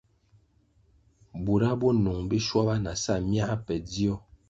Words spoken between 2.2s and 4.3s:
biswaba na sa myā pe dzio.